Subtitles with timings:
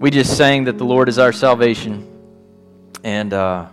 [0.00, 2.06] We just sang that the Lord is our salvation.
[3.02, 3.66] And uh,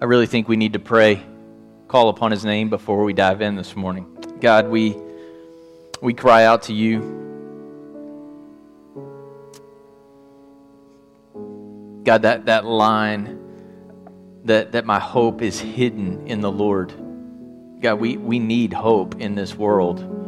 [0.00, 1.22] I really think we need to pray,
[1.86, 4.36] call upon his name before we dive in this morning.
[4.40, 4.96] God, we,
[6.02, 6.98] we cry out to you.
[12.02, 13.38] God, that, that line
[14.46, 16.92] that, that my hope is hidden in the Lord.
[17.80, 20.25] God, we, we need hope in this world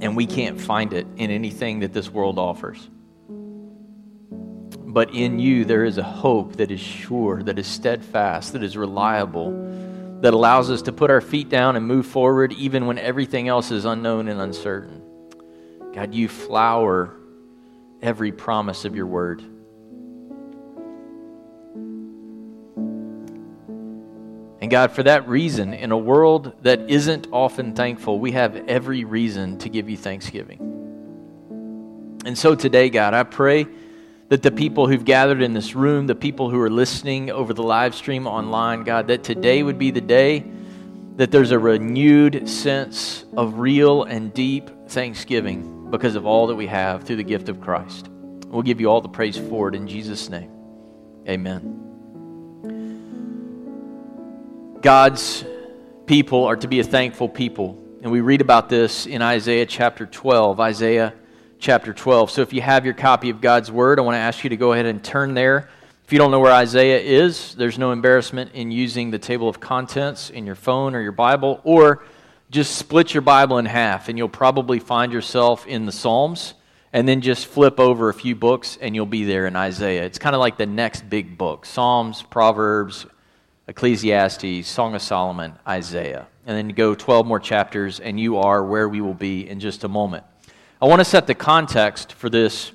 [0.00, 2.88] and we can't find it in anything that this world offers.
[3.30, 8.76] But in you, there is a hope that is sure, that is steadfast, that is
[8.76, 9.50] reliable,
[10.22, 13.70] that allows us to put our feet down and move forward even when everything else
[13.70, 15.02] is unknown and uncertain.
[15.94, 17.14] God, you flower
[18.02, 19.42] every promise of your word.
[24.60, 29.04] And God, for that reason, in a world that isn't often thankful, we have every
[29.04, 30.68] reason to give you thanksgiving.
[32.24, 33.66] And so today, God, I pray
[34.28, 37.62] that the people who've gathered in this room, the people who are listening over the
[37.62, 40.44] live stream online, God, that today would be the day
[41.16, 46.66] that there's a renewed sense of real and deep thanksgiving because of all that we
[46.66, 48.08] have through the gift of Christ.
[48.46, 50.50] We'll give you all the praise for it in Jesus' name.
[51.28, 51.87] Amen.
[54.82, 55.44] God's
[56.06, 57.76] people are to be a thankful people.
[58.00, 60.60] And we read about this in Isaiah chapter 12.
[60.60, 61.14] Isaiah
[61.58, 62.30] chapter 12.
[62.30, 64.56] So if you have your copy of God's Word, I want to ask you to
[64.56, 65.68] go ahead and turn there.
[66.04, 69.58] If you don't know where Isaiah is, there's no embarrassment in using the table of
[69.58, 72.04] contents in your phone or your Bible, or
[72.48, 76.54] just split your Bible in half, and you'll probably find yourself in the Psalms,
[76.92, 80.04] and then just flip over a few books, and you'll be there in Isaiah.
[80.04, 83.06] It's kind of like the next big book Psalms, Proverbs,
[83.68, 86.26] Ecclesiastes, Song of Solomon, Isaiah.
[86.46, 89.84] And then go 12 more chapters, and you are where we will be in just
[89.84, 90.24] a moment.
[90.80, 92.72] I want to set the context for this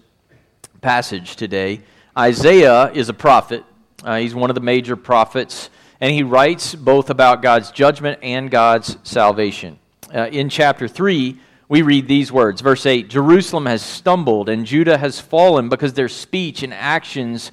[0.82, 1.82] passage today.
[2.16, 3.64] Isaiah is a prophet,
[4.04, 8.52] uh, he's one of the major prophets, and he writes both about God's judgment and
[8.52, 9.80] God's salvation.
[10.14, 11.40] Uh, in chapter 3,
[11.70, 12.62] we read these words.
[12.62, 17.52] Verse 8 Jerusalem has stumbled, and Judah has fallen because their speech and actions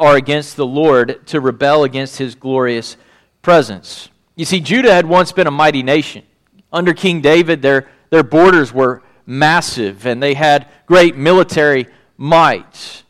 [0.00, 2.96] are against the Lord to rebel against his glorious
[3.42, 4.08] presence.
[4.34, 6.24] You see, Judah had once been a mighty nation.
[6.72, 13.02] Under King David, their, their borders were massive and they had great military might.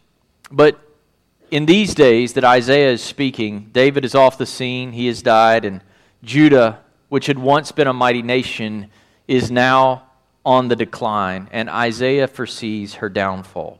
[0.50, 0.80] But
[1.50, 5.64] in these days that Isaiah is speaking, David is off the scene, he has died,
[5.64, 5.82] and
[6.24, 8.90] Judah, which had once been a mighty nation,
[9.28, 10.10] is now
[10.44, 13.78] on the decline, and Isaiah foresees her downfall.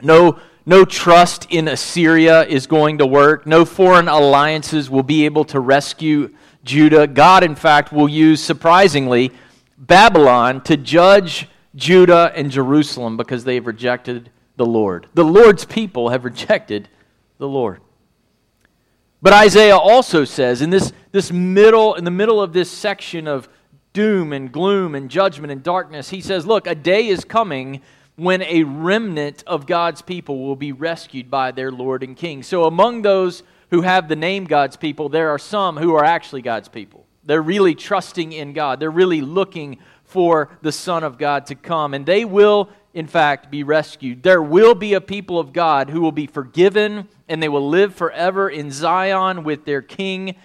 [0.00, 3.46] No no trust in Assyria is going to work.
[3.46, 6.34] No foreign alliances will be able to rescue
[6.64, 7.06] Judah.
[7.06, 9.30] God, in fact, will use, surprisingly,
[9.78, 15.06] Babylon to judge Judah and Jerusalem because they have rejected the Lord.
[15.14, 16.88] The Lord's people have rejected
[17.38, 17.80] the Lord.
[19.22, 23.48] But Isaiah also says in this, this middle, in the middle of this section of
[23.92, 27.82] doom and gloom and judgment and darkness, he says, Look, a day is coming
[28.16, 32.42] when a remnant of God's people will be rescued by their Lord and King.
[32.42, 36.42] So, among those who have the name God's people, there are some who are actually
[36.42, 37.06] God's people.
[37.24, 41.92] They're really trusting in God, they're really looking for the Son of God to come,
[41.92, 44.22] and they will, in fact, be rescued.
[44.22, 47.94] There will be a people of God who will be forgiven, and they will live
[47.94, 50.36] forever in Zion with their King.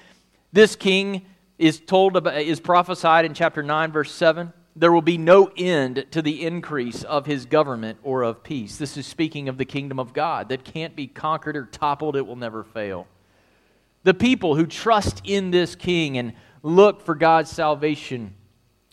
[0.52, 1.26] This King
[1.58, 6.06] is told about, is prophesied in chapter 9 verse 7 there will be no end
[6.12, 8.78] to the increase of his government or of peace.
[8.78, 12.26] This is speaking of the kingdom of God that can't be conquered or toppled, it
[12.26, 13.08] will never fail.
[14.04, 16.34] The people who trust in this king and
[16.64, 18.34] look for God's salvation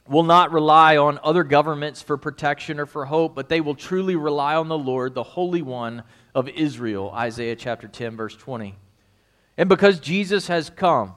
[0.07, 4.17] will not rely on other governments for protection or for hope, but they will truly
[4.17, 6.03] rely on the Lord, the Holy One
[6.35, 7.11] of Israel.
[7.15, 8.75] Isaiah chapter 10, verse 20.
[9.57, 11.15] And because Jesus has come,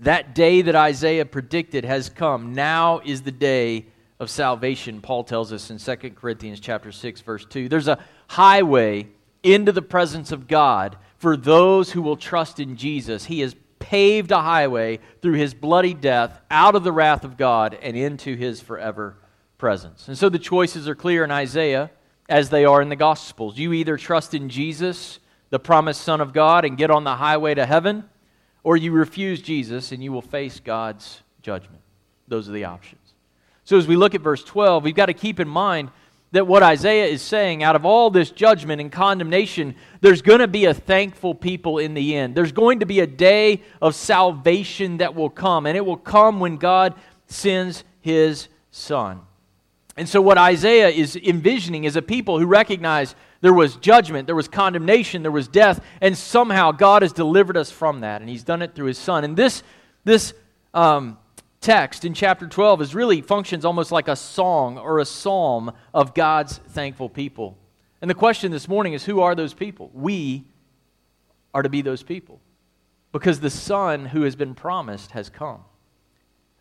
[0.00, 2.54] that day that Isaiah predicted has come.
[2.54, 3.86] Now is the day
[4.18, 7.68] of salvation, Paul tells us in 2 Corinthians chapter 6 verse 2.
[7.68, 7.98] There's a
[8.28, 9.08] highway
[9.42, 13.26] into the presence of God for those who will trust in Jesus.
[13.26, 17.78] He has paved a highway through his bloody death out of the wrath of God
[17.82, 19.16] and into his forever
[19.58, 20.08] presence.
[20.08, 21.90] And so the choices are clear in Isaiah
[22.28, 23.58] as they are in the Gospels.
[23.58, 25.20] You either trust in Jesus,
[25.50, 28.04] the promised Son of God, and get on the highway to heaven
[28.66, 31.80] or you refuse Jesus and you will face God's judgment.
[32.26, 33.00] Those are the options.
[33.62, 35.88] So, as we look at verse 12, we've got to keep in mind
[36.32, 40.48] that what Isaiah is saying, out of all this judgment and condemnation, there's going to
[40.48, 42.34] be a thankful people in the end.
[42.34, 46.40] There's going to be a day of salvation that will come, and it will come
[46.40, 46.96] when God
[47.28, 49.20] sends his Son.
[49.96, 54.36] And so, what Isaiah is envisioning is a people who recognize there was judgment, there
[54.36, 58.44] was condemnation, there was death, and somehow God has delivered us from that, and He's
[58.44, 59.24] done it through His Son.
[59.24, 59.62] And this,
[60.04, 60.32] this
[60.74, 61.18] um,
[61.60, 66.14] text in chapter 12 is really functions almost like a song or a psalm of
[66.14, 67.56] God's thankful people.
[68.00, 69.90] And the question this morning is who are those people?
[69.92, 70.44] We
[71.54, 72.40] are to be those people
[73.12, 75.64] because the Son who has been promised has come.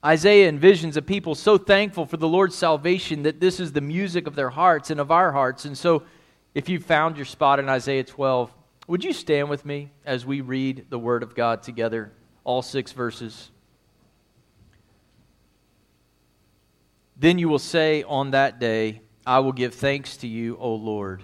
[0.06, 4.28] Isaiah envisions a people so thankful for the Lord's salvation that this is the music
[4.28, 5.66] of their hearts and of our hearts.
[5.66, 6.04] And so,
[6.56, 8.52] if you found your spot in Isaiah 12,
[8.88, 12.14] would you stand with me as we read the Word of God together,
[12.46, 13.52] all six verses?
[17.18, 21.22] Then you will say on that day, I will give thanks to you, O Lord.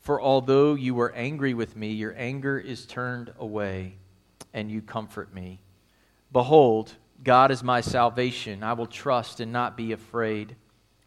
[0.00, 3.98] For although you were angry with me, your anger is turned away,
[4.52, 5.60] and you comfort me.
[6.32, 8.64] Behold, God is my salvation.
[8.64, 10.56] I will trust and not be afraid.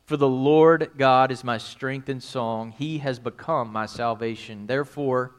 [0.05, 2.71] For the Lord God is my strength and song.
[2.77, 4.67] He has become my salvation.
[4.67, 5.31] Therefore,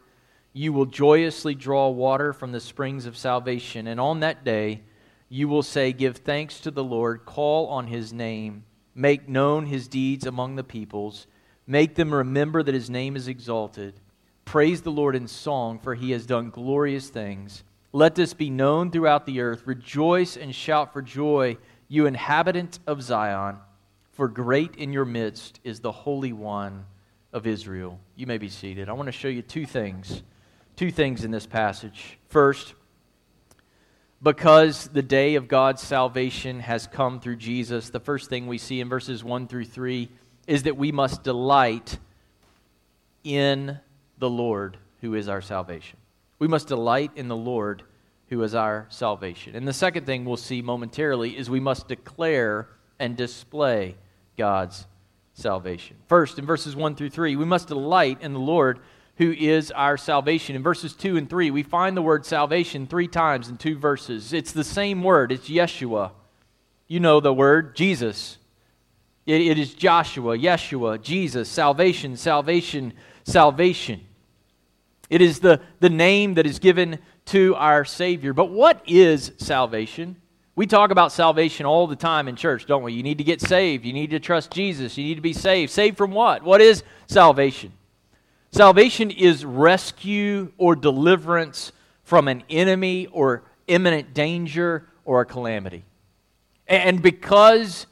[0.52, 3.86] you will joyously draw water from the springs of salvation.
[3.86, 4.82] And on that day,
[5.28, 9.86] you will say, Give thanks to the Lord, call on his name, make known his
[9.86, 11.28] deeds among the peoples,
[11.66, 14.00] make them remember that his name is exalted.
[14.44, 17.62] Praise the Lord in song, for he has done glorious things.
[17.92, 19.62] Let this be known throughout the earth.
[19.64, 21.56] Rejoice and shout for joy,
[21.88, 23.58] you inhabitant of Zion,
[24.16, 26.86] for great in your midst is the Holy One
[27.34, 28.00] of Israel.
[28.16, 28.88] You may be seated.
[28.88, 30.22] I want to show you two things.
[30.74, 32.18] Two things in this passage.
[32.28, 32.72] First,
[34.22, 38.80] because the day of God's salvation has come through Jesus, the first thing we see
[38.80, 40.08] in verses 1 through 3
[40.46, 41.98] is that we must delight
[43.22, 43.78] in
[44.18, 45.98] the Lord who is our salvation.
[46.38, 47.82] We must delight in the Lord
[48.30, 49.54] who is our salvation.
[49.54, 52.68] And the second thing we'll see momentarily is we must declare
[52.98, 53.96] and display
[54.36, 54.86] God's
[55.34, 55.96] salvation.
[56.08, 58.80] First, in verses 1 through 3, we must delight in the Lord
[59.18, 60.56] who is our salvation.
[60.56, 64.32] In verses 2 and 3, we find the word salvation three times in two verses.
[64.32, 66.12] It's the same word, it's Yeshua.
[66.86, 68.38] You know the word, Jesus.
[69.24, 72.92] it, it is Joshua, Yeshua, Jesus, salvation, salvation,
[73.24, 74.00] salvation.
[75.08, 78.32] It is the, the name that is given to our Savior.
[78.32, 80.16] But what is salvation?
[80.56, 82.94] We talk about salvation all the time in church, don't we?
[82.94, 83.84] You need to get saved.
[83.84, 84.96] You need to trust Jesus.
[84.96, 85.70] You need to be saved.
[85.70, 86.42] Saved from what?
[86.42, 87.72] What is salvation?
[88.50, 91.72] Salvation is rescue or deliverance
[92.04, 95.84] from an enemy or imminent danger or a calamity.
[96.66, 97.86] And because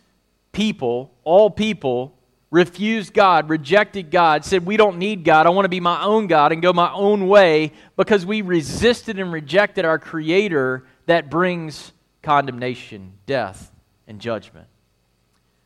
[0.53, 2.17] people, all people,
[2.51, 5.47] refused God, rejected God, said, We don't need God.
[5.47, 9.19] I want to be my own God and go my own way because we resisted
[9.19, 11.93] and rejected our Creator that brings
[12.25, 13.71] condemnation, death,
[14.09, 14.67] and judgment.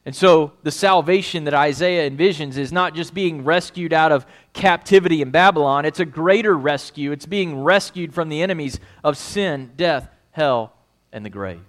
[0.04, 5.22] And so the salvation that Isaiah envisions is not just being rescued out of captivity
[5.22, 7.12] in Babylon, it's a greater rescue.
[7.12, 10.72] It's being rescued from the enemies of sin, death, hell,
[11.12, 11.60] and the grave.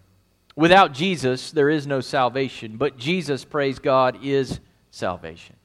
[0.56, 4.60] Without Jesus, there is no salvation, but Jesus, praise God, is
[4.92, 5.56] salvation.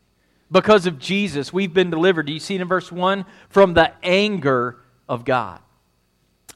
[0.51, 2.27] Because of Jesus, we've been delivered.
[2.27, 3.25] Do you see it in verse 1?
[3.49, 4.79] From the anger
[5.09, 5.61] of God.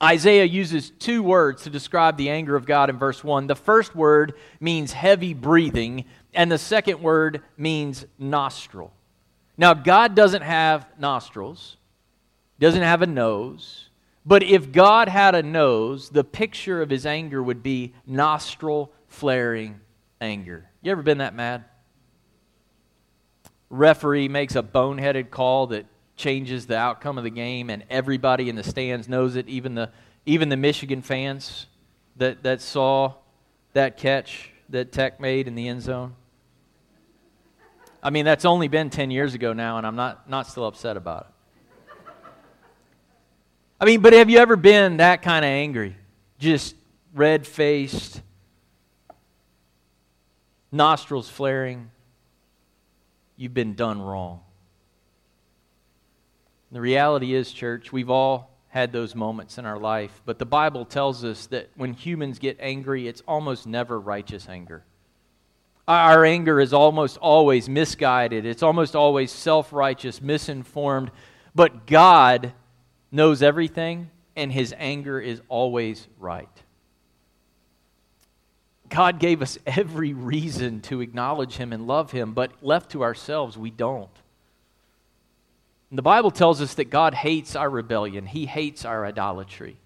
[0.02, 3.46] Isaiah uses two words to describe the anger of God in verse 1.
[3.46, 8.92] The first word means heavy breathing, and the second word means nostril.
[9.56, 11.76] Now, God doesn't have nostrils,
[12.60, 13.88] doesn't have a nose,
[14.24, 19.80] but if God had a nose, the picture of his anger would be nostril flaring
[20.20, 20.70] anger.
[20.82, 21.64] You ever been that mad?
[23.70, 25.86] referee makes a boneheaded call that
[26.18, 29.90] changes the outcome of the game, and everybody in the stands knows it, even the,
[30.26, 31.66] even the Michigan fans
[32.16, 33.14] that, that saw
[33.72, 36.14] that catch that Tech made in the end zone.
[38.02, 40.96] I mean, that's only been 10 years ago now, and I'm not, not still upset
[40.96, 41.34] about it.
[43.80, 45.96] I mean, but have you ever been that kind of angry?
[46.38, 46.74] Just
[47.14, 48.20] red faced,
[50.72, 51.90] nostrils flaring,
[53.36, 54.40] you've been done wrong.
[56.70, 60.84] The reality is, church, we've all had those moments in our life, but the Bible
[60.84, 64.84] tells us that when humans get angry, it's almost never righteous anger.
[65.86, 71.10] Our anger is almost always misguided, it's almost always self righteous, misinformed,
[71.54, 72.52] but God
[73.10, 76.48] knows everything, and his anger is always right.
[78.88, 83.58] God gave us every reason to acknowledge Him and love Him, but left to ourselves,
[83.58, 84.10] we don't.
[85.90, 89.78] And the Bible tells us that God hates our rebellion, He hates our idolatry.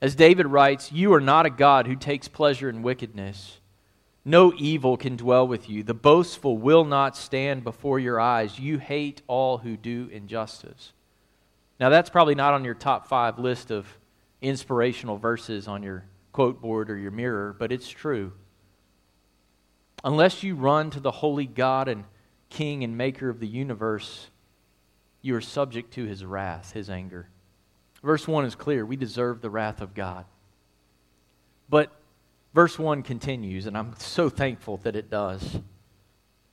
[0.00, 3.58] As David writes, You are not a God who takes pleasure in wickedness,
[4.24, 5.84] No evil can dwell with you.
[5.84, 8.58] The boastful will not stand before your eyes.
[8.58, 10.92] You hate all who do injustice.
[11.78, 13.86] Now, that's probably not on your top five list of
[14.42, 18.32] inspirational verses on your quote board or your mirror, but it's true.
[20.04, 22.04] Unless you run to the holy God and
[22.50, 24.30] King and Maker of the universe,
[25.22, 27.28] you are subject to his wrath, his anger.
[28.02, 28.86] Verse 1 is clear.
[28.86, 30.24] We deserve the wrath of God.
[31.68, 31.92] But
[32.56, 35.58] Verse 1 continues, and I'm so thankful that it does.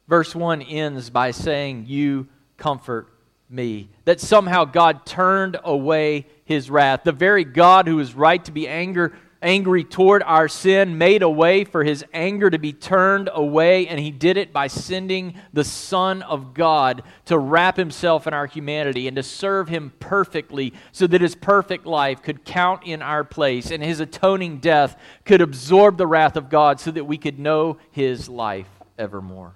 [0.06, 3.08] Verse 1 ends by saying, You comfort
[3.50, 3.88] me.
[4.04, 7.06] That somehow God turned away his wrath.
[7.06, 11.30] The very God who is right to be anger, angry toward our sin, made a
[11.30, 15.64] way for his anger to be turned away, and he did it by sending the
[15.64, 21.06] Son of God to wrap himself in our humanity and to serve him perfectly so
[21.06, 25.98] that his perfect life could count in our place and his atoning death could absorb
[25.98, 29.54] the wrath of God so that we could know his life evermore.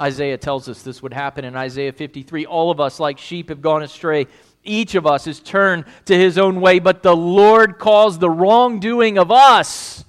[0.00, 2.46] Isaiah tells us this would happen in Isaiah 53.
[2.46, 4.26] All of us, like sheep, have gone astray
[4.62, 9.18] each of us is turned to his own way, but the Lord caused the wrongdoing
[9.18, 10.04] of us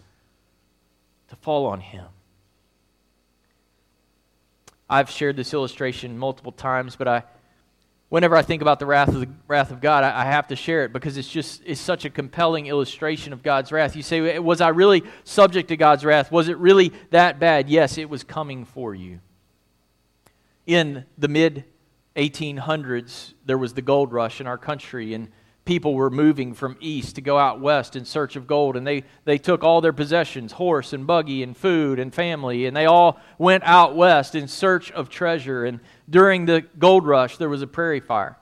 [1.30, 2.06] to fall on him.
[4.90, 7.24] I've shared this illustration multiple times, but I,
[8.10, 10.58] whenever I think about the wrath of the wrath of God, I, I have to
[10.58, 13.96] share it because it's just it's such a compelling illustration of God's wrath.
[13.96, 16.30] You say, was I really subject to God's wrath?
[16.30, 17.70] Was it really that bad?
[17.70, 19.22] Yes, it was coming for you.
[20.68, 21.64] In the mid
[22.16, 25.30] 1800s, there was the gold rush in our country, and
[25.66, 28.76] people were moving from east to go out west in search of gold.
[28.76, 32.76] And they, they took all their possessions horse and buggy and food and family and
[32.76, 35.66] they all went out west in search of treasure.
[35.66, 38.38] And during the gold rush, there was a prairie fire.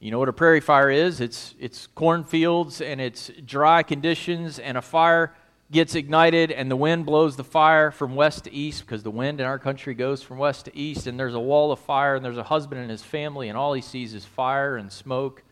[0.00, 1.20] You know what a prairie fire is?
[1.20, 5.34] It's, it's cornfields and it's dry conditions, and a fire
[5.70, 9.40] gets ignited and the wind blows the fire from west to east because the wind
[9.40, 12.24] in our country goes from west to east and there's a wall of fire and
[12.24, 15.42] there's a husband and his family and all he sees is fire and smoke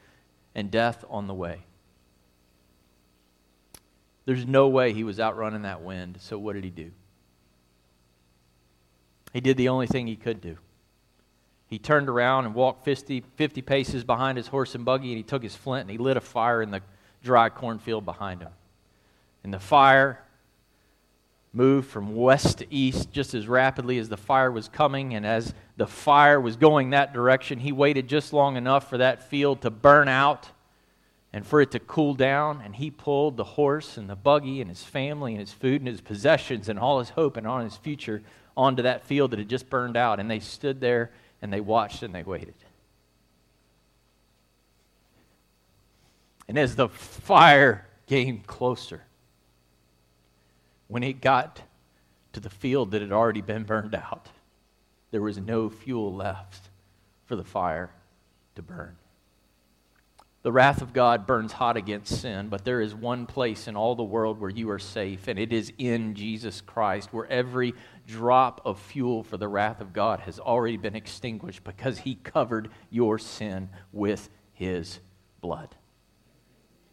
[0.54, 1.64] and death on the way.
[4.24, 6.92] There's no way he was outrunning that wind so what did he do?
[9.34, 10.56] He did the only thing he could do.
[11.66, 15.22] He turned around and walked 50, 50 paces behind his horse and buggy and he
[15.22, 16.80] took his flint and he lit a fire in the
[17.22, 18.52] dry cornfield behind him
[19.46, 20.20] and the fire
[21.52, 25.14] moved from west to east just as rapidly as the fire was coming.
[25.14, 29.30] And as the fire was going that direction, he waited just long enough for that
[29.30, 30.50] field to burn out
[31.32, 32.60] and for it to cool down.
[32.60, 35.86] And he pulled the horse and the buggy and his family and his food and
[35.86, 38.24] his possessions and all his hope and on his future
[38.56, 40.18] onto that field that had just burned out.
[40.18, 42.54] And they stood there and they watched and they waited.
[46.48, 49.05] And as the fire came closer,
[50.88, 51.62] when it got
[52.32, 54.28] to the field that had already been burned out,
[55.10, 56.68] there was no fuel left
[57.24, 57.90] for the fire
[58.54, 58.96] to burn.
[60.42, 63.96] The wrath of God burns hot against sin, but there is one place in all
[63.96, 67.74] the world where you are safe, and it is in Jesus Christ, where every
[68.06, 72.68] drop of fuel for the wrath of God has already been extinguished because he covered
[72.90, 75.00] your sin with his
[75.40, 75.74] blood.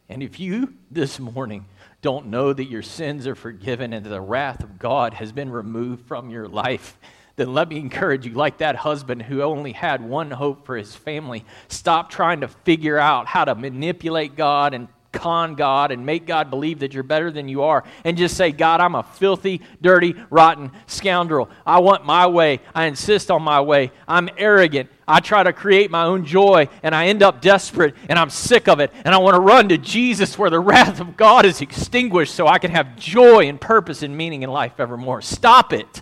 [0.10, 1.66] And if you this morning
[2.02, 6.06] don't know that your sins are forgiven and the wrath of God has been removed
[6.06, 6.98] from your life,
[7.36, 10.96] then let me encourage you, like that husband who only had one hope for his
[10.96, 16.26] family, stop trying to figure out how to manipulate God and con God and make
[16.26, 19.62] God believe that you're better than you are and just say, God, I'm a filthy,
[19.82, 21.50] dirty, rotten scoundrel.
[21.66, 22.60] I want my way.
[22.76, 23.92] I insist on my way.
[24.08, 24.90] I'm arrogant.
[25.08, 28.68] I try to create my own joy and I end up desperate and I'm sick
[28.68, 31.62] of it and I want to run to Jesus where the wrath of God is
[31.62, 35.22] extinguished so I can have joy and purpose and meaning in life evermore.
[35.22, 36.02] Stop it.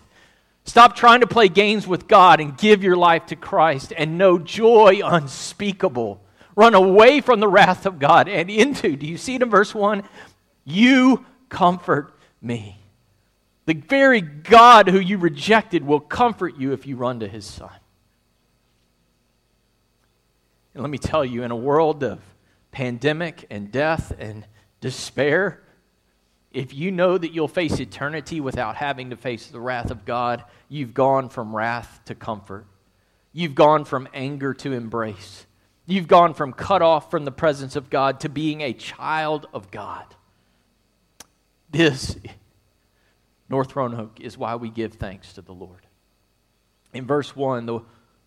[0.63, 4.37] Stop trying to play games with God and give your life to Christ and know
[4.37, 6.21] joy unspeakable
[6.55, 9.73] run away from the wrath of God and into, do you see it in verse
[9.73, 10.03] 1?
[10.63, 12.77] You comfort me.
[13.65, 17.71] The very God who you rejected will comfort you if you run to his Son.
[20.73, 22.19] And let me tell you, in a world of
[22.71, 24.45] pandemic and death and
[24.79, 25.61] despair,
[26.51, 30.43] if you know that you'll face eternity without having to face the wrath of God,
[30.69, 32.65] you've gone from wrath to comfort.
[33.33, 35.45] You've gone from anger to embrace.
[35.85, 39.71] You've gone from cut off from the presence of God to being a child of
[39.71, 40.05] God.
[41.69, 42.17] This,
[43.49, 45.87] North Roanoke, is why we give thanks to the Lord.
[46.93, 47.79] In verse 1, the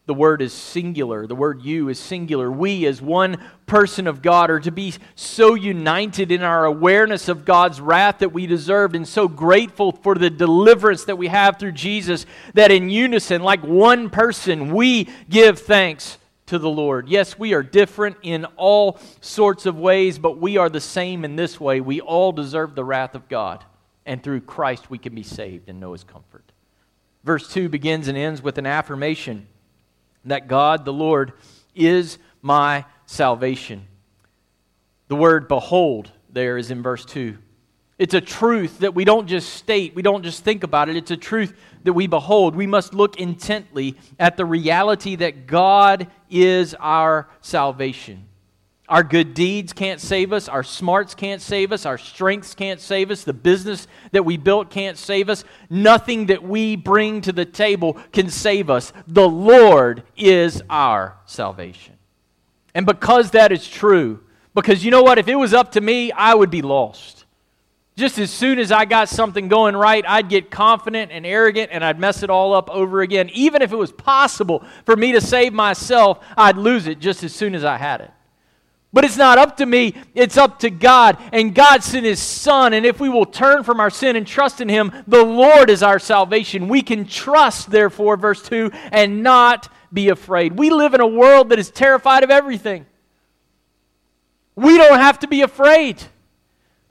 [0.06, 1.26] the word is singular.
[1.26, 2.50] The word you is singular.
[2.50, 7.46] We, as one person of God, are to be so united in our awareness of
[7.46, 11.72] God's wrath that we deserved and so grateful for the deliverance that we have through
[11.72, 17.08] Jesus that in unison, like one person, we give thanks to the Lord.
[17.08, 21.36] Yes, we are different in all sorts of ways, but we are the same in
[21.36, 21.80] this way.
[21.80, 23.64] We all deserve the wrath of God,
[24.04, 26.44] and through Christ we can be saved and know His comfort.
[27.24, 29.46] Verse 2 begins and ends with an affirmation
[30.24, 31.32] that God, the Lord,
[31.74, 33.86] is my salvation.
[35.08, 37.38] The word behold there is in verse 2.
[37.96, 40.96] It's a truth that we don't just state, we don't just think about it.
[40.96, 41.54] It's a truth
[41.84, 42.56] that we behold.
[42.56, 48.26] We must look intently at the reality that God is our salvation.
[48.86, 50.46] Our good deeds can't save us.
[50.46, 51.86] Our smarts can't save us.
[51.86, 53.24] Our strengths can't save us.
[53.24, 55.42] The business that we built can't save us.
[55.70, 58.92] Nothing that we bring to the table can save us.
[59.06, 61.94] The Lord is our salvation.
[62.74, 64.20] And because that is true,
[64.54, 65.18] because you know what?
[65.18, 67.24] If it was up to me, I would be lost.
[67.96, 71.84] Just as soon as I got something going right, I'd get confident and arrogant and
[71.84, 73.30] I'd mess it all up over again.
[73.32, 77.32] Even if it was possible for me to save myself, I'd lose it just as
[77.32, 78.10] soon as I had it.
[78.94, 81.18] But it's not up to me, it's up to God.
[81.32, 82.72] And God sent His Son.
[82.72, 85.82] And if we will turn from our sin and trust in Him, the Lord is
[85.82, 86.68] our salvation.
[86.68, 90.56] We can trust, therefore, verse 2, and not be afraid.
[90.56, 92.86] We live in a world that is terrified of everything.
[94.54, 96.00] We don't have to be afraid.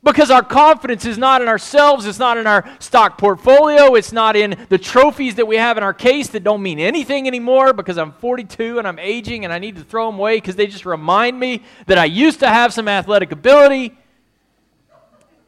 [0.04, 4.36] Because our confidence is not in ourselves, it's not in our stock portfolio, it's not
[4.36, 7.98] in the trophies that we have in our case that don't mean anything anymore because
[7.98, 10.86] I'm 42 and I'm aging and I need to throw them away because they just
[10.86, 13.98] remind me that I used to have some athletic ability.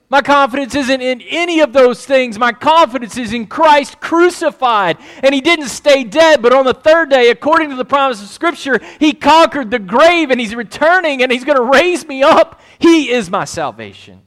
[0.08, 2.40] My confidence isn't in any of those things.
[2.40, 4.98] My confidence is in Christ crucified.
[5.22, 8.30] And He didn't stay dead, but on the third day, according to the promise of
[8.30, 12.62] Scripture, He conquered the grave and He's returning and He's going to raise me up.
[12.80, 14.22] He is my salvation.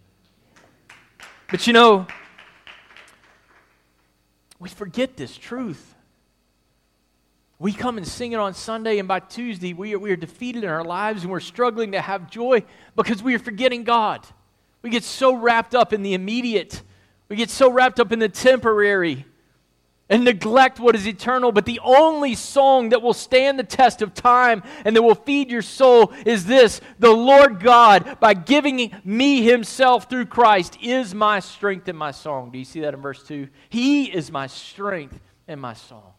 [1.50, 2.07] But you know,
[4.59, 5.95] we forget this truth.
[7.59, 10.62] We come and sing it on Sunday, and by Tuesday, we are, we are defeated
[10.62, 12.62] in our lives and we're struggling to have joy
[12.94, 14.25] because we are forgetting God.
[14.83, 16.83] We get so wrapped up in the immediate,
[17.29, 19.27] we get so wrapped up in the temporary
[20.09, 21.53] and neglect what is eternal.
[21.53, 25.51] But the only song that will stand the test of time and that will feed
[25.51, 31.40] your soul is this The Lord God, by giving me Himself through Christ, is my
[31.40, 32.51] strength and my song.
[32.51, 33.49] Do you see that in verse 2?
[33.68, 36.12] He is my strength and my song.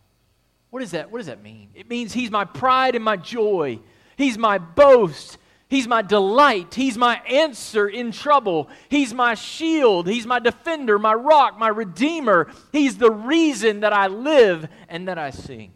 [0.70, 1.10] What, is that?
[1.12, 1.70] what does that mean?
[1.74, 3.80] It means He's my pride and my joy,
[4.18, 5.38] He's my boast.
[5.70, 6.74] He's my delight.
[6.74, 8.70] He's my answer in trouble.
[8.90, 10.08] He's my shield.
[10.08, 12.48] He's my defender, my rock, my redeemer.
[12.72, 15.72] He's the reason that I live and that I sing.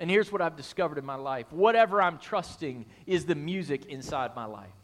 [0.00, 4.34] And here's what I've discovered in my life whatever I'm trusting is the music inside
[4.34, 4.74] my life.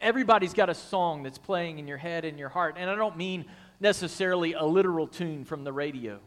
[0.00, 2.76] Everybody's got a song that's playing in your head and your heart.
[2.78, 3.44] And I don't mean
[3.80, 6.20] necessarily a literal tune from the radio.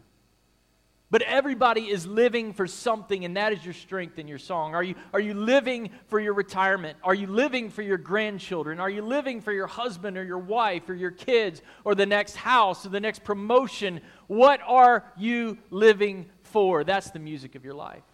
[1.12, 4.74] But everybody is living for something, and that is your strength in your song.
[4.74, 6.96] Are you, are you living for your retirement?
[7.04, 8.80] Are you living for your grandchildren?
[8.80, 12.34] Are you living for your husband or your wife or your kids or the next
[12.34, 14.00] house or the next promotion?
[14.26, 16.82] What are you living for?
[16.82, 18.04] That's the music of your life.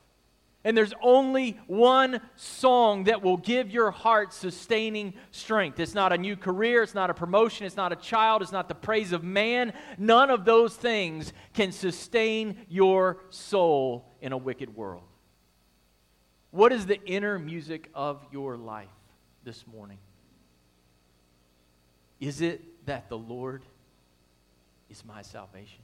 [0.68, 5.80] And there's only one song that will give your heart sustaining strength.
[5.80, 8.68] It's not a new career, it's not a promotion, it's not a child, it's not
[8.68, 9.72] the praise of man.
[9.96, 15.04] None of those things can sustain your soul in a wicked world.
[16.50, 18.88] What is the inner music of your life
[19.44, 19.96] this morning?
[22.20, 23.62] Is it that the Lord
[24.90, 25.80] is my salvation?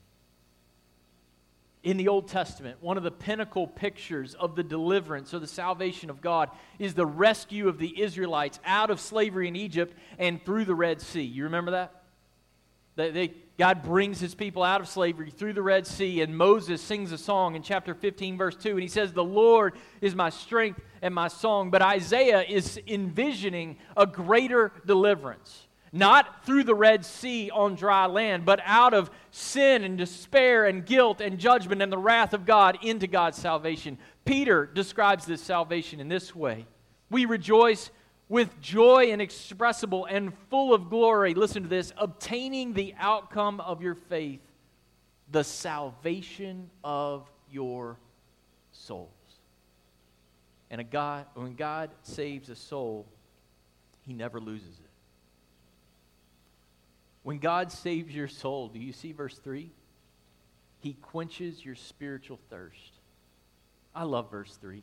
[1.84, 6.08] In the Old Testament, one of the pinnacle pictures of the deliverance or the salvation
[6.08, 10.64] of God is the rescue of the Israelites out of slavery in Egypt and through
[10.64, 11.22] the Red Sea.
[11.22, 12.02] You remember that?
[12.96, 16.80] That they, God brings his people out of slavery through the Red Sea, and Moses
[16.80, 20.30] sings a song in chapter 15, verse 2, and he says, The Lord is my
[20.30, 21.70] strength and my song.
[21.70, 28.44] But Isaiah is envisioning a greater deliverance not through the Red Sea on dry land,
[28.44, 32.78] but out of sin and despair and guilt and judgment and the wrath of God
[32.82, 33.96] into God's salvation.
[34.24, 36.66] Peter describes this salvation in this way
[37.10, 37.92] We rejoice
[38.28, 41.32] with joy inexpressible and full of glory.
[41.32, 44.40] Listen to this obtaining the outcome of your faith,
[45.30, 48.00] the salvation of your
[48.72, 49.10] souls.
[50.72, 53.06] And a God, when God saves a soul,
[54.00, 54.83] he never loses it.
[57.24, 59.70] When God saves your soul, do you see verse 3?
[60.80, 63.00] He quenches your spiritual thirst.
[63.94, 64.82] I love verse 3.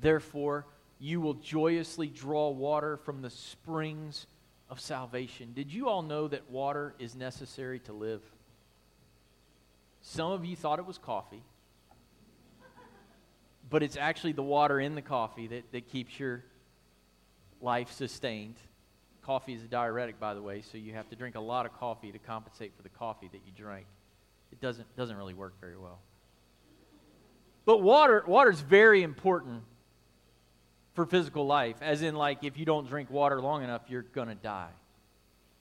[0.00, 0.66] Therefore,
[0.98, 4.26] you will joyously draw water from the springs
[4.70, 5.52] of salvation.
[5.54, 8.22] Did you all know that water is necessary to live?
[10.00, 11.42] Some of you thought it was coffee,
[13.68, 16.42] but it's actually the water in the coffee that, that keeps your
[17.60, 18.56] life sustained.
[19.28, 21.78] Coffee is a diuretic, by the way, so you have to drink a lot of
[21.78, 23.84] coffee to compensate for the coffee that you drank.
[24.52, 25.98] It doesn't, doesn't really work very well.
[27.66, 29.64] But water water is very important
[30.94, 34.28] for physical life, as in, like, if you don't drink water long enough, you're going
[34.28, 34.70] to die.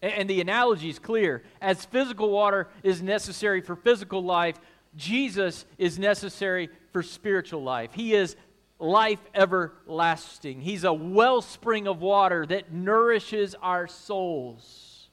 [0.02, 1.44] And, and the analogy is clear.
[1.60, 4.56] As physical water is necessary for physical life,
[4.96, 7.92] Jesus is necessary for spiritual life.
[7.92, 8.38] He is
[8.80, 10.62] life everlasting.
[10.62, 15.10] He's a wellspring of water that nourishes our souls.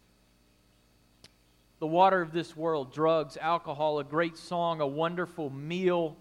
[1.79, 6.17] The water of this world, drugs, alcohol, a great song, a wonderful meal,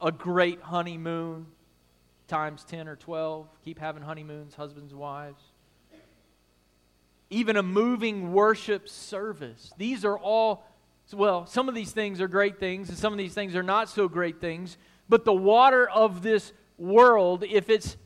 [0.00, 1.46] a great honeymoon,
[2.28, 3.48] times 10 or 12.
[3.64, 5.42] Keep having honeymoons, husbands, and wives.
[7.30, 9.72] Even a moving worship service.
[9.76, 10.64] These are all,
[11.12, 13.88] well, some of these things are great things, and some of these things are not
[13.88, 14.76] so great things.
[15.08, 17.96] But the water of this world, if it's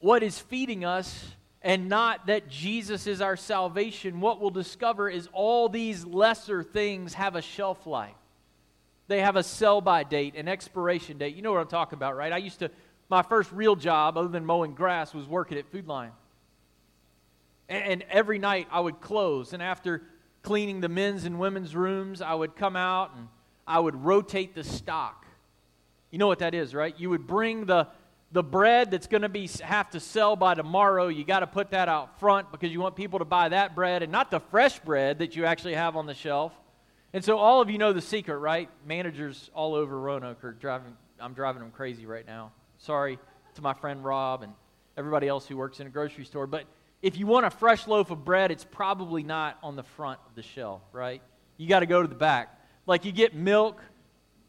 [0.00, 1.24] what is feeding us
[1.60, 7.14] and not that Jesus is our salvation, what we'll discover is all these lesser things
[7.14, 8.14] have a shelf life.
[9.08, 11.36] They have a sell by date, an expiration date.
[11.36, 12.32] You know what I'm talking about, right?
[12.32, 12.70] I used to,
[13.08, 16.12] my first real job, other than mowing grass, was working at Food Lion.
[17.68, 20.02] And, and every night I would close, and after
[20.42, 23.28] cleaning the men's and women's rooms, I would come out and
[23.66, 25.26] I would rotate the stock
[26.12, 26.94] you know what that is, right?
[26.96, 27.88] You would bring the
[28.30, 31.08] the bread that's going to be have to sell by tomorrow.
[31.08, 34.02] You got to put that out front because you want people to buy that bread
[34.02, 36.52] and not the fresh bread that you actually have on the shelf.
[37.12, 38.70] And so all of you know the secret, right?
[38.86, 40.96] Managers all over Roanoke are driving.
[41.20, 42.52] I'm driving them crazy right now.
[42.78, 43.18] Sorry
[43.54, 44.52] to my friend Rob and
[44.96, 46.64] everybody else who works in a grocery store, but
[47.02, 50.34] if you want a fresh loaf of bread, it's probably not on the front of
[50.36, 51.20] the shelf, right?
[51.56, 52.58] You got to go to the back.
[52.86, 53.80] Like you get milk.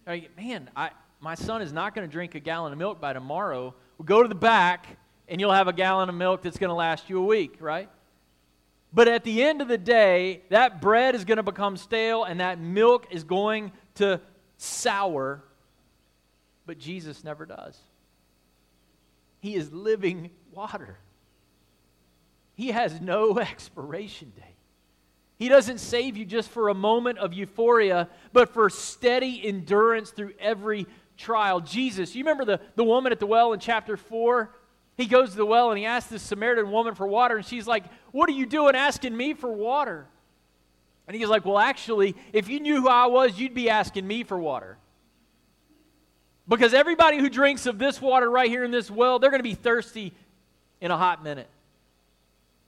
[0.07, 0.91] Man, I,
[1.23, 3.73] my son is not going to drink a gallon of milk by tomorrow.
[3.97, 4.97] We'll go to the back,
[5.29, 7.89] and you'll have a gallon of milk that's going to last you a week, right?
[8.91, 12.41] But at the end of the day, that bread is going to become stale, and
[12.41, 14.19] that milk is going to
[14.57, 15.41] sour.
[16.65, 17.79] But Jesus never does.
[19.39, 20.99] He is living water.
[22.55, 24.53] He has no expiration date.
[25.37, 30.33] He doesn't save you just for a moment of euphoria, but for steady endurance through
[30.39, 30.85] every
[31.17, 31.59] trial.
[31.59, 34.49] Jesus, you remember the, the woman at the well in chapter 4?
[34.95, 37.67] He goes to the well and he asks this Samaritan woman for water, and she's
[37.67, 40.05] like, What are you doing asking me for water?
[41.07, 44.23] And he's like, Well, actually, if you knew who I was, you'd be asking me
[44.23, 44.77] for water.
[46.47, 49.43] Because everybody who drinks of this water right here in this well, they're going to
[49.43, 50.13] be thirsty
[50.81, 51.47] in a hot minute.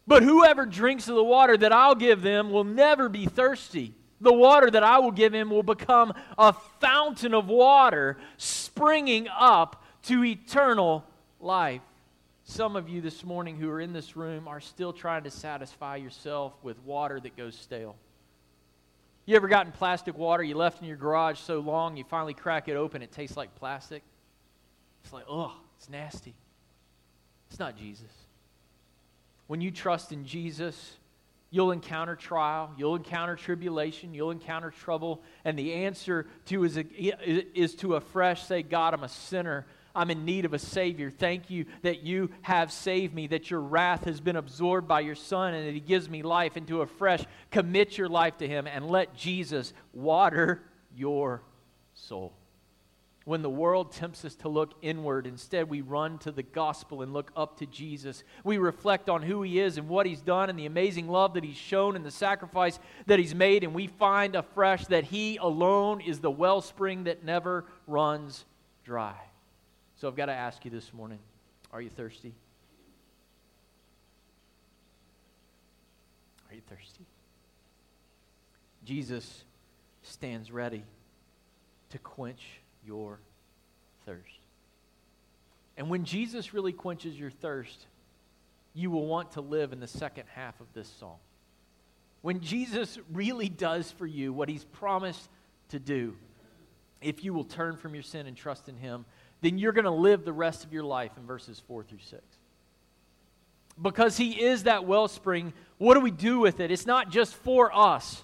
[0.08, 3.94] But whoever drinks of the water that I'll give them will never be thirsty.
[4.26, 9.84] The water that I will give him will become a fountain of water springing up
[10.06, 11.06] to eternal
[11.40, 11.84] life.
[12.44, 15.98] Some of you this morning who are in this room are still trying to satisfy
[15.98, 17.98] yourself with water that goes stale.
[19.28, 22.68] You ever gotten plastic water you left in your garage so long you finally crack
[22.68, 24.02] it open, it tastes like plastic?
[25.04, 26.34] It's like, oh, it's nasty.
[27.52, 28.12] It's not Jesus.
[29.46, 30.94] When you trust in Jesus,
[31.56, 36.86] You'll encounter trial, you'll encounter tribulation, you'll encounter trouble, and the answer to is, a,
[37.58, 39.66] is to afresh say, God, I'm a sinner.
[39.96, 41.10] I'm in need of a Savior.
[41.10, 45.16] Thank you that you have saved me, that your wrath has been absorbed by your
[45.16, 46.58] Son, and that He gives me life.
[46.58, 50.62] And to afresh, commit your life to Him and let Jesus water
[50.94, 51.42] your
[51.94, 52.34] soul.
[53.26, 57.12] When the world tempts us to look inward, instead we run to the gospel and
[57.12, 58.24] look up to Jesus.
[58.44, 61.44] We reflect on who he is and what he's done and the amazing love that
[61.44, 66.02] he's shown and the sacrifice that he's made, and we find afresh that he alone
[66.02, 68.46] is the wellspring that never runs
[68.84, 69.16] dry.
[69.96, 71.20] So I've got to ask you this morning
[71.74, 72.36] are you thirsty?
[76.48, 77.06] Are you thirsty?
[78.86, 79.44] Jesus
[80.04, 80.84] stands ready
[81.90, 83.20] to quench your
[84.06, 84.40] thirst.
[85.78, 87.86] And when Jesus really quenches your thirst,
[88.74, 91.18] you will want to live in the second half of this song.
[92.22, 95.30] When Jesus really does for you what he's promised
[95.70, 96.16] to do,
[97.02, 99.06] if you will turn from your sin and trust in him,
[99.42, 102.22] then you're going to live the rest of your life in verses 4 through 6.
[103.82, 106.72] Because he is that wellspring, what do we do with it?
[106.72, 108.24] It's not just for us.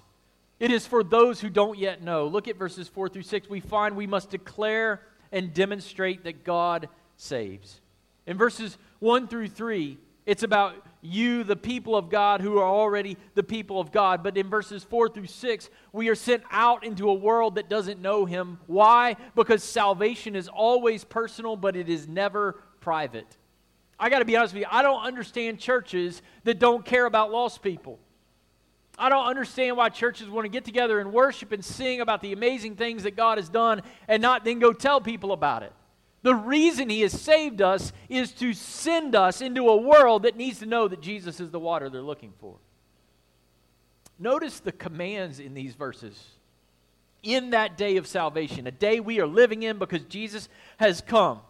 [0.62, 2.28] It is for those who don't yet know.
[2.28, 3.50] Look at verses 4 through 6.
[3.50, 5.00] We find we must declare
[5.32, 7.80] and demonstrate that God saves.
[8.28, 13.16] In verses 1 through 3, it's about you, the people of God, who are already
[13.34, 14.22] the people of God.
[14.22, 18.00] But in verses 4 through 6, we are sent out into a world that doesn't
[18.00, 18.60] know Him.
[18.68, 19.16] Why?
[19.34, 23.36] Because salvation is always personal, but it is never private.
[23.98, 27.32] I got to be honest with you, I don't understand churches that don't care about
[27.32, 27.98] lost people.
[28.98, 32.32] I don't understand why churches want to get together and worship and sing about the
[32.32, 35.72] amazing things that God has done and not then go tell people about it.
[36.22, 40.60] The reason He has saved us is to send us into a world that needs
[40.60, 42.56] to know that Jesus is the water they're looking for.
[44.18, 46.22] Notice the commands in these verses.
[47.22, 51.40] In that day of salvation, a day we are living in because Jesus has come,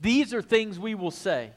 [0.00, 1.50] these are things we will say.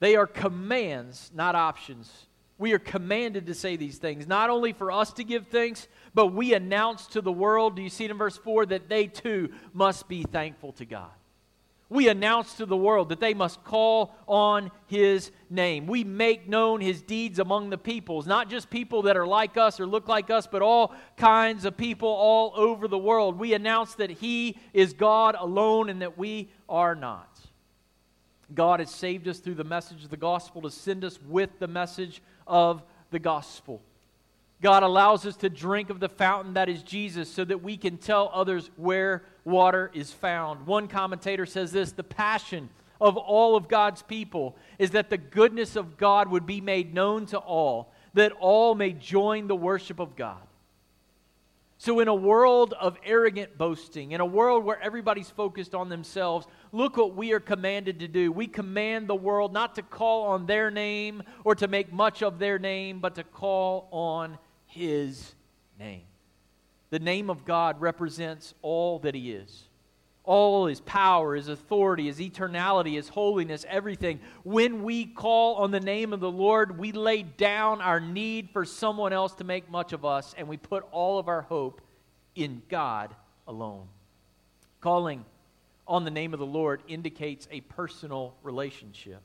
[0.00, 2.26] They are commands, not options.
[2.58, 6.28] We are commanded to say these things, not only for us to give thanks, but
[6.28, 9.50] we announce to the world, do you see it in verse 4, that they too
[9.72, 11.10] must be thankful to God.
[11.90, 15.86] We announce to the world that they must call on His name.
[15.86, 19.80] We make known His deeds among the peoples, not just people that are like us
[19.80, 23.38] or look like us, but all kinds of people all over the world.
[23.38, 27.40] We announce that He is God alone and that we are not.
[28.54, 31.68] God has saved us through the message of the gospel to send us with the
[31.68, 33.80] message of the gospel.
[34.60, 37.96] God allows us to drink of the fountain that is Jesus so that we can
[37.96, 40.66] tell others where water is found.
[40.66, 42.68] One commentator says this the passion
[43.00, 47.26] of all of God's people is that the goodness of God would be made known
[47.26, 50.42] to all, that all may join the worship of God.
[51.80, 56.46] So, in a world of arrogant boasting, in a world where everybody's focused on themselves,
[56.72, 58.32] look what we are commanded to do.
[58.32, 62.40] We command the world not to call on their name or to make much of
[62.40, 65.34] their name, but to call on his
[65.78, 66.02] name.
[66.90, 69.67] The name of God represents all that He is
[70.28, 74.20] all his power, his authority, his eternality, his holiness, everything.
[74.44, 78.66] When we call on the name of the Lord, we lay down our need for
[78.66, 81.80] someone else to make much of us, and we put all of our hope
[82.34, 83.14] in God
[83.46, 83.88] alone.
[84.82, 85.24] Calling
[85.86, 89.22] on the name of the Lord indicates a personal relationship.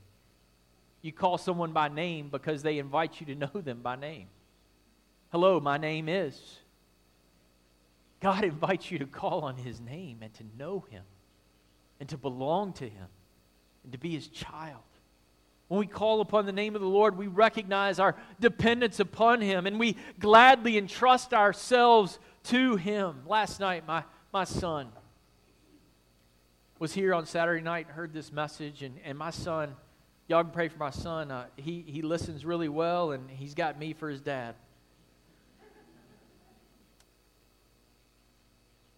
[1.02, 4.28] You call someone by name because they invite you to know them by name.
[5.30, 6.40] Hello, my name is.
[8.24, 11.02] God invites you to call on his name and to know him
[12.00, 13.06] and to belong to him
[13.82, 14.80] and to be his child.
[15.68, 19.66] When we call upon the name of the Lord, we recognize our dependence upon him
[19.66, 23.24] and we gladly entrust ourselves to him.
[23.26, 24.88] Last night, my, my son
[26.78, 29.76] was here on Saturday night and heard this message, and, and my son,
[30.28, 31.30] y'all can pray for my son.
[31.30, 34.54] Uh, he, he listens really well, and he's got me for his dad.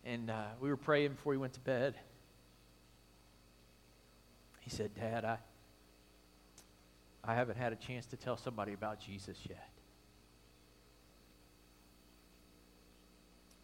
[0.07, 1.97] And uh, we were praying before he went to bed.
[4.61, 5.39] He said, Dad, I,
[7.25, 9.69] I haven't had a chance to tell somebody about Jesus yet.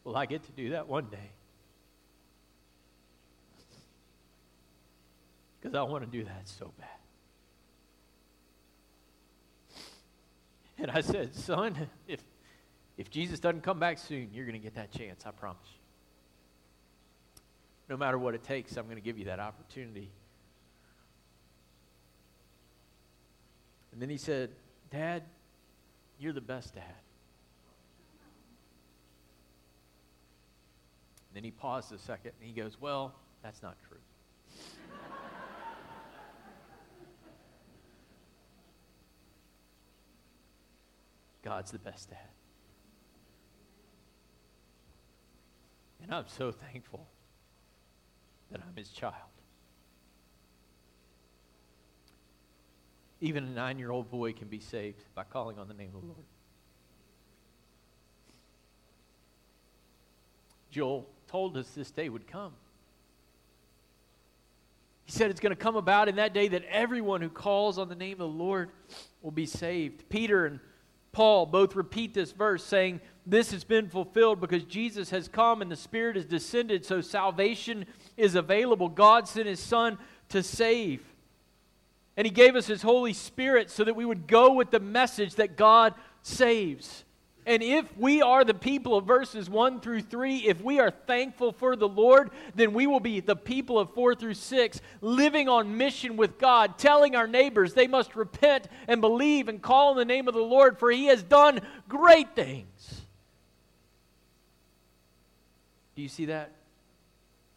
[0.02, 1.30] Well, I get to do that one day.
[5.60, 6.88] Because I want to do that so bad.
[10.78, 12.20] And I said, Son, if,
[12.96, 15.68] if Jesus doesn't come back soon, you're going to get that chance, I promise
[17.92, 20.08] no matter what it takes, I'm going to give you that opportunity.
[23.92, 24.48] And then he said,
[24.90, 25.24] Dad,
[26.18, 26.84] you're the best dad.
[31.28, 33.98] And then he paused a second and he goes, Well, that's not true.
[41.44, 42.30] God's the best dad.
[46.02, 47.06] And I'm so thankful
[48.52, 49.14] that I'm his child.
[53.20, 56.00] Even a nine year old boy can be saved by calling on the name of
[56.00, 56.24] the Lord.
[60.70, 62.52] Joel told us this day would come.
[65.04, 67.88] He said it's going to come about in that day that everyone who calls on
[67.88, 68.70] the name of the Lord
[69.20, 70.08] will be saved.
[70.08, 70.60] Peter and
[71.12, 75.70] Paul both repeat this verse, saying, This has been fulfilled because Jesus has come and
[75.70, 77.84] the Spirit has descended, so salvation
[78.16, 78.88] is available.
[78.88, 79.98] God sent His Son
[80.30, 81.02] to save.
[82.16, 85.34] And He gave us His Holy Spirit so that we would go with the message
[85.34, 87.04] that God saves.
[87.44, 91.52] And if we are the people of verses 1 through 3, if we are thankful
[91.52, 95.76] for the Lord, then we will be the people of 4 through 6, living on
[95.76, 100.04] mission with God, telling our neighbors they must repent and believe and call on the
[100.04, 103.02] name of the Lord, for he has done great things.
[105.96, 106.52] Do you see that?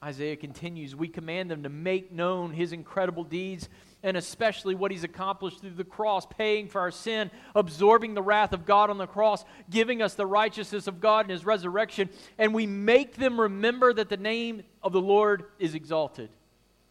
[0.04, 3.69] Isaiah continues We command them to make known his incredible deeds
[4.06, 8.54] and especially what he's accomplished through the cross, paying for our sin, absorbing the wrath
[8.54, 12.54] of God on the cross, giving us the righteousness of God in his resurrection, and
[12.54, 16.30] we make them remember that the name of the Lord is exalted.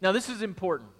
[0.00, 0.90] Now, this is important.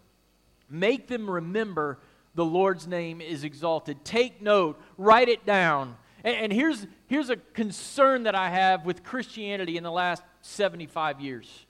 [0.70, 1.98] Make them remember
[2.37, 4.05] the Lord's name is exalted.
[4.05, 5.96] Take note, write it down.
[6.22, 11.20] And, and here's, here's a concern that I have with Christianity in the last 75
[11.20, 11.66] years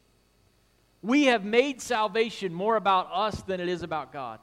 [1.05, 4.41] we have made salvation more about us than it is about God.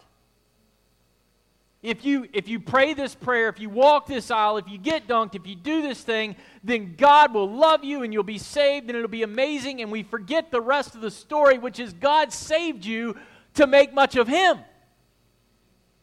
[1.81, 5.07] If you, if you pray this prayer, if you walk this aisle, if you get
[5.07, 8.89] dunked, if you do this thing, then God will love you and you'll be saved
[8.89, 9.81] and it'll be amazing.
[9.81, 13.17] And we forget the rest of the story, which is God saved you
[13.55, 14.59] to make much of Him.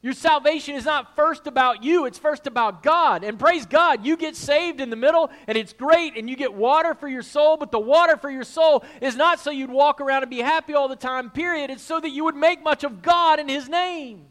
[0.01, 3.25] Your salvation is not first about you, it's first about God.
[3.25, 6.55] And praise God, you get saved in the middle, and it's great, and you get
[6.55, 10.01] water for your soul, but the water for your soul is not so you'd walk
[10.01, 11.71] around and be happy all the time, period.
[11.71, 14.27] It's so that you would make much of God and His name.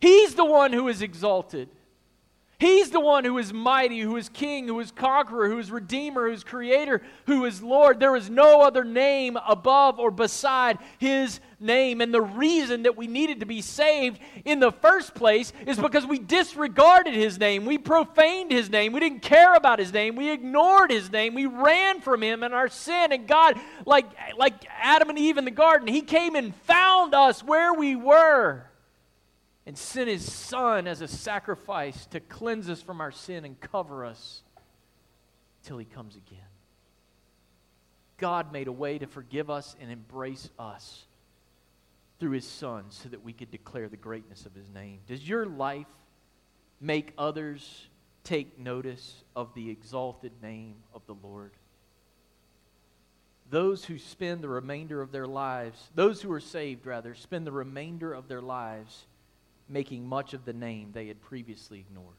[0.00, 1.68] He's the one who is exalted.
[2.62, 6.28] He's the one who is mighty, who is king, who is conqueror, who is redeemer,
[6.28, 7.98] who is creator, who is Lord.
[7.98, 12.00] There is no other name above or beside his name.
[12.00, 16.06] And the reason that we needed to be saved in the first place is because
[16.06, 17.64] we disregarded his name.
[17.64, 18.92] We profaned his name.
[18.92, 20.14] We didn't care about his name.
[20.14, 21.34] We ignored his name.
[21.34, 23.10] We ran from him and our sin.
[23.10, 27.42] And God, like, like Adam and Eve in the garden, he came and found us
[27.42, 28.66] where we were
[29.66, 34.04] and sent his son as a sacrifice to cleanse us from our sin and cover
[34.04, 34.42] us
[35.64, 36.38] till he comes again.
[38.18, 41.06] God made a way to forgive us and embrace us
[42.18, 45.00] through his son so that we could declare the greatness of his name.
[45.06, 45.88] Does your life
[46.80, 47.86] make others
[48.24, 51.52] take notice of the exalted name of the Lord?
[53.50, 57.52] Those who spend the remainder of their lives, those who are saved, rather, spend the
[57.52, 59.04] remainder of their lives
[59.72, 62.16] making much of the name they had previously ignored.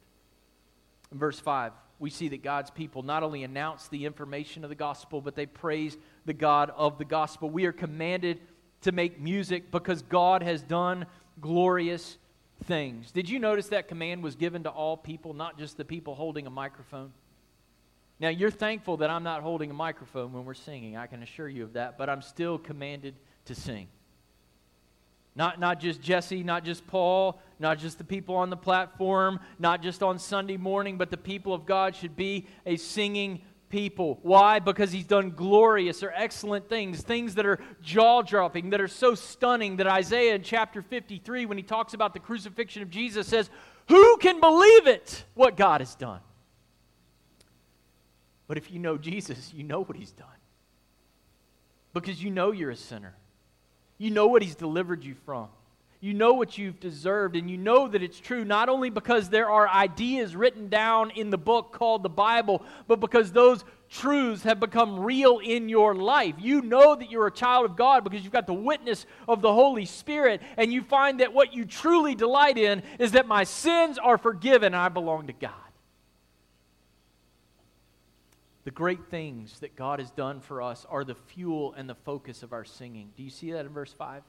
[1.12, 4.76] In verse 5, we see that God's people not only announce the information of the
[4.76, 7.50] gospel, but they praise the God of the gospel.
[7.50, 8.42] We are commanded
[8.82, 11.06] to make music because God has done
[11.40, 12.18] glorious
[12.66, 13.12] things.
[13.12, 16.48] Did you notice that command was given to all people, not just the people holding
[16.48, 17.14] a microphone?
[18.20, 20.98] Now, you're thankful that I'm not holding a microphone when we're singing.
[20.98, 23.88] I can assure you of that, but I'm still commanded to sing.
[25.36, 29.82] Not, not just Jesse, not just Paul, not just the people on the platform, not
[29.82, 34.20] just on Sunday morning, but the people of God should be a singing people.
[34.22, 34.60] Why?
[34.60, 39.16] Because he's done glorious or excellent things, things that are jaw dropping, that are so
[39.16, 43.50] stunning that Isaiah in chapter 53, when he talks about the crucifixion of Jesus, says,
[43.88, 46.20] Who can believe it, what God has done?
[48.48, 50.28] But if you know Jesus, you know what he's done.
[51.94, 53.16] Because you know you're a sinner.
[53.98, 55.48] You know what He's delivered you from.
[56.04, 59.50] You know what you've deserved, and you know that it's true not only because there
[59.50, 64.60] are ideas written down in the book called the Bible, but because those truths have
[64.60, 66.36] become real in your life.
[66.40, 69.54] You know that you're a child of God because you've got the witness of the
[69.54, 73.98] Holy Spirit, and you find that what you truly delight in is that my sins
[73.98, 75.63] are forgiven and I belong to God
[78.64, 82.44] the great things that God has done for us are the fuel and the focus
[82.44, 83.12] of our singing.
[83.18, 84.24] Do you see that in verse 5?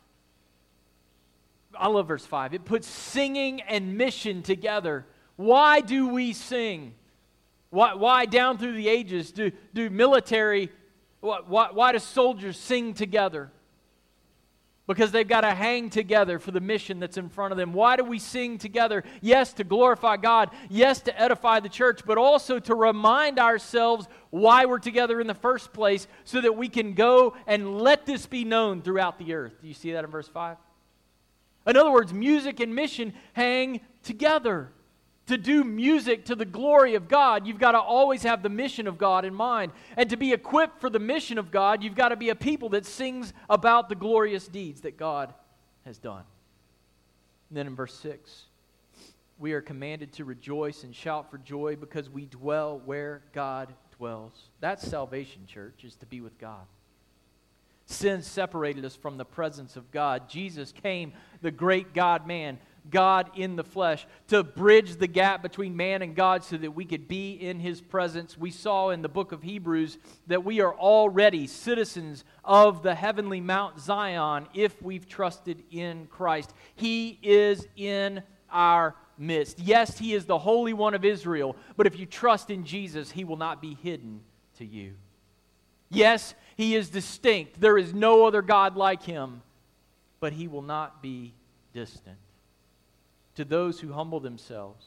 [1.76, 2.54] I love verse 5.
[2.54, 5.06] It puts singing and mission together.
[5.36, 6.94] Why do we sing?
[7.70, 10.70] Why, why down through the ages do, do military,
[11.20, 13.50] why, why, why do soldiers sing together?
[14.86, 17.72] Because they've got to hang together for the mission that's in front of them.
[17.72, 19.02] Why do we sing together?
[19.22, 24.66] Yes, to glorify God, yes, to edify the church, but also to remind ourselves why
[24.66, 28.44] we're together in the first place so that we can go and let this be
[28.44, 29.54] known throughout the earth.
[29.62, 30.56] Do you see that in verse 5?
[31.66, 34.70] In other words, music and mission hang together
[35.26, 38.86] to do music to the glory of God, you've got to always have the mission
[38.86, 39.72] of God in mind.
[39.96, 42.68] And to be equipped for the mission of God, you've got to be a people
[42.70, 45.32] that sings about the glorious deeds that God
[45.84, 46.24] has done.
[47.48, 48.44] And then in verse 6,
[49.38, 54.50] we are commanded to rejoice and shout for joy because we dwell where God dwells.
[54.60, 56.66] That's salvation, church, is to be with God.
[57.86, 60.28] Sin separated us from the presence of God.
[60.28, 61.12] Jesus came,
[61.42, 62.58] the great God man
[62.90, 66.84] God in the flesh, to bridge the gap between man and God so that we
[66.84, 68.36] could be in his presence.
[68.36, 73.40] We saw in the book of Hebrews that we are already citizens of the heavenly
[73.40, 76.52] Mount Zion if we've trusted in Christ.
[76.74, 79.58] He is in our midst.
[79.58, 83.24] Yes, he is the Holy One of Israel, but if you trust in Jesus, he
[83.24, 84.20] will not be hidden
[84.58, 84.92] to you.
[85.90, 87.60] Yes, he is distinct.
[87.60, 89.42] There is no other God like him,
[90.20, 91.34] but he will not be
[91.72, 92.16] distant.
[93.36, 94.84] To those who humble themselves,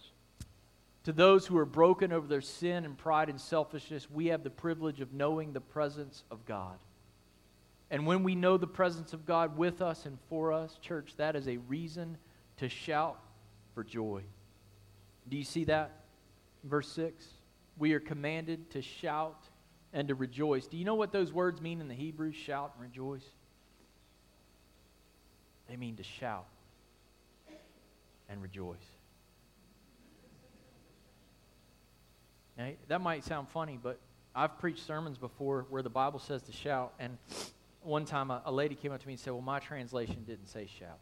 [1.04, 4.50] to those who are broken over their sin and pride and selfishness, we have the
[4.50, 6.78] privilege of knowing the presence of God.
[7.90, 11.36] And when we know the presence of God with us and for us, church, that
[11.36, 12.18] is a reason
[12.58, 13.20] to shout
[13.74, 14.24] for joy.
[15.30, 15.92] Do you see that?
[16.64, 17.26] Verse 6.
[17.78, 19.48] We are commanded to shout
[19.94, 20.68] and to rejoice.
[20.68, 22.32] Do you know what those words mean in the Hebrew?
[22.32, 23.26] Shout and rejoice.
[25.70, 26.48] They mean to shout
[28.30, 28.78] and rejoice.
[32.58, 34.00] Now, that might sound funny, but
[34.36, 37.18] I've preached sermons before where the Bible says to shout, and
[37.82, 40.48] one time a, a lady came up to me and said, Well, my translation didn't
[40.48, 41.00] say shout.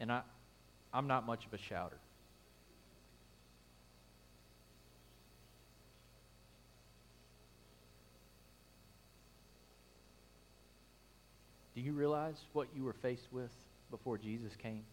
[0.00, 0.22] And I,
[0.92, 1.98] I'm not much of a shouter.
[11.74, 13.52] Do you realize what you were faced with
[13.90, 14.84] before Jesus came?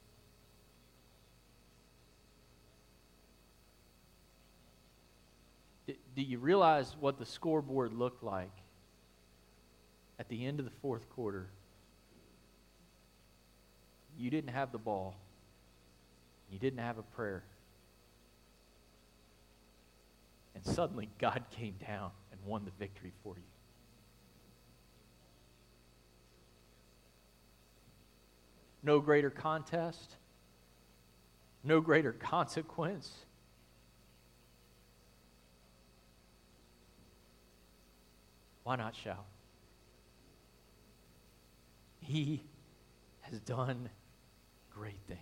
[5.88, 8.52] Do you realize what the scoreboard looked like
[10.18, 11.48] at the end of the fourth quarter?
[14.18, 15.16] You didn't have the ball.
[16.50, 17.44] You didn't have a prayer.
[20.56, 23.55] And suddenly God came down and won the victory for you.
[28.86, 30.16] No greater contest,
[31.64, 33.12] no greater consequence.
[38.64, 39.26] Why not shout?
[42.00, 42.44] He
[43.22, 43.90] has done
[44.72, 45.20] great things.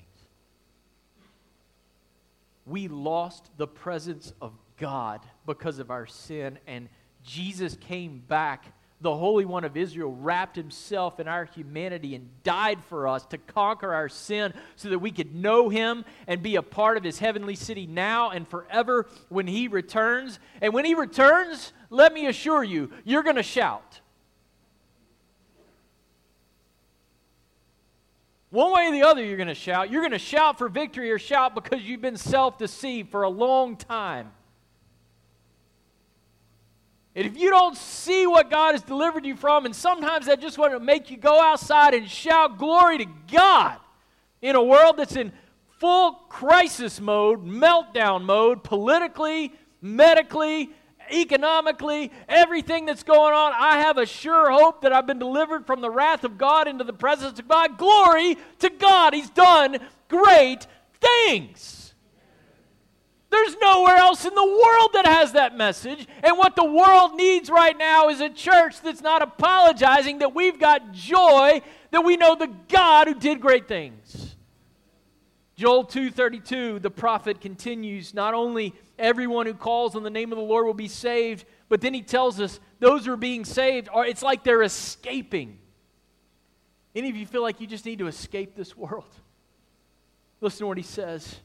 [2.65, 6.89] We lost the presence of God because of our sin, and
[7.23, 8.73] Jesus came back
[9.03, 13.37] the Holy One of Israel wrapped himself in our humanity and died for us to
[13.37, 17.19] conquer our sin so that we could know him and be a part of his
[17.19, 20.39] heavenly city now and forever when he returns.
[20.61, 23.99] And when he returns, let me assure you, you're going to shout.
[28.49, 29.91] One way or the other, you're going to shout.
[29.91, 33.29] You're going to shout for victory or shout because you've been self deceived for a
[33.29, 34.31] long time.
[37.15, 40.57] And if you don't see what God has delivered you from, and sometimes that just
[40.57, 43.77] want to make you go outside and shout glory to God
[44.41, 45.31] in a world that's in
[45.79, 50.71] full crisis mode, meltdown mode, politically, medically,
[51.11, 55.81] economically, everything that's going on, I have a sure hope that I've been delivered from
[55.81, 57.77] the wrath of God into the presence of God.
[57.77, 59.13] Glory to God.
[59.13, 60.65] He's done great
[60.99, 61.82] things.
[63.33, 66.07] There's nowhere else in the world that has that message.
[66.21, 70.59] And what the world needs right now is a church that's not apologizing that we've
[70.59, 74.35] got joy, that we know the God who did great things.
[75.55, 80.43] Joel 2:32 the prophet continues not only everyone who calls on the name of the
[80.43, 84.05] Lord will be saved but then he tells us those who are being saved are
[84.05, 85.57] it's like they're escaping.
[86.95, 89.09] Any of you feel like you just need to escape this world?
[90.39, 91.39] Listen to what he says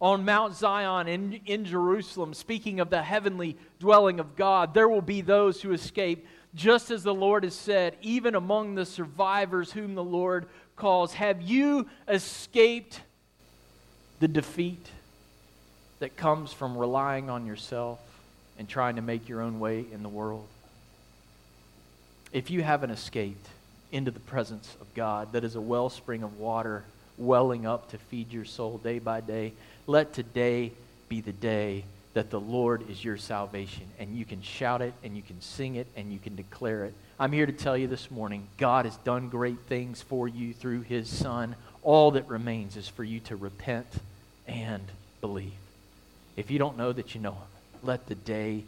[0.00, 5.02] on Mount Zion in, in Jerusalem, speaking of the heavenly dwelling of God, there will
[5.02, 9.94] be those who escape, just as the Lord has said, even among the survivors whom
[9.94, 10.46] the Lord
[10.76, 11.12] calls.
[11.14, 13.00] Have you escaped
[14.20, 14.90] the defeat
[15.98, 18.00] that comes from relying on yourself
[18.58, 20.46] and trying to make your own way in the world?
[22.32, 23.48] If you haven't escaped
[23.92, 26.84] into the presence of God, that is a wellspring of water
[27.18, 29.52] welling up to feed your soul day by day,
[29.90, 30.72] let today
[31.08, 31.84] be the day
[32.14, 33.82] that the Lord is your salvation.
[33.98, 36.94] And you can shout it and you can sing it and you can declare it.
[37.18, 40.82] I'm here to tell you this morning God has done great things for you through
[40.82, 41.56] his Son.
[41.82, 43.86] All that remains is for you to repent
[44.46, 44.82] and
[45.20, 45.52] believe.
[46.36, 47.48] If you don't know that you know him,
[47.82, 48.64] let the day,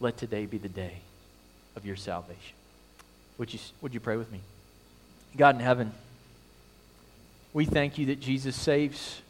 [0.00, 0.96] let today be the day
[1.76, 2.56] of your salvation.
[3.38, 4.40] Would you, would you pray with me?
[5.36, 5.92] God in heaven,
[7.52, 9.20] we thank you that Jesus saves.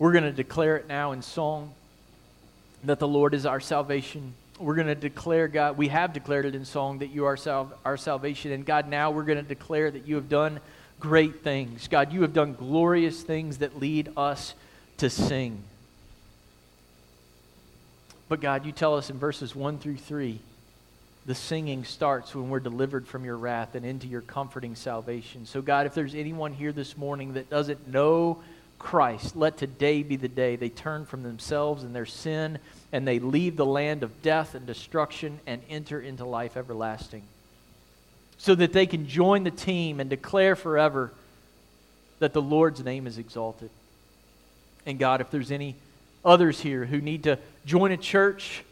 [0.00, 1.74] We're going to declare it now in song
[2.84, 4.32] that the Lord is our salvation.
[4.58, 7.74] We're going to declare, God, we have declared it in song that you are sal-
[7.84, 8.50] our salvation.
[8.50, 10.58] And God, now we're going to declare that you have done
[11.00, 11.86] great things.
[11.86, 14.54] God, you have done glorious things that lead us
[14.96, 15.62] to sing.
[18.30, 20.40] But God, you tell us in verses 1 through 3
[21.26, 25.44] the singing starts when we're delivered from your wrath and into your comforting salvation.
[25.44, 28.42] So, God, if there's anyone here this morning that doesn't know
[28.80, 32.58] Christ, let today be the day they turn from themselves and their sin
[32.92, 37.22] and they leave the land of death and destruction and enter into life everlasting.
[38.38, 41.12] So that they can join the team and declare forever
[42.20, 43.70] that the Lord's name is exalted.
[44.86, 45.76] And God, if there's any
[46.24, 48.64] others here who need to join a church,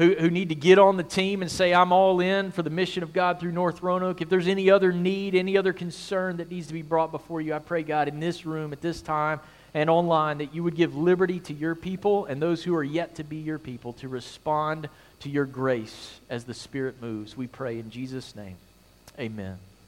[0.00, 2.70] who, who need to get on the team and say, I'm all in for the
[2.70, 4.22] mission of God through North Roanoke.
[4.22, 7.52] If there's any other need, any other concern that needs to be brought before you,
[7.52, 9.40] I pray, God, in this room at this time
[9.74, 13.16] and online, that you would give liberty to your people and those who are yet
[13.16, 14.88] to be your people to respond
[15.20, 17.36] to your grace as the Spirit moves.
[17.36, 18.56] We pray in Jesus' name.
[19.18, 19.58] Amen.